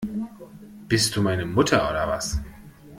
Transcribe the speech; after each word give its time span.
Bist 0.87 1.15
du 1.15 1.21
meine 1.21 1.45
Mutter 1.45 1.87
oder 1.87 2.07
was? 2.07 2.39